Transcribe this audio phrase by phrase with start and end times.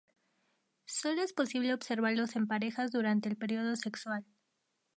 [0.87, 4.25] Sólo es posible observarlos en parejas durante el período sexual.